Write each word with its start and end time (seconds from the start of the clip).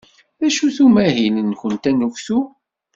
D 0.39 0.41
acu-t 0.47 0.77
umahil-nwent 0.85 1.83
anuktu? 1.93 2.39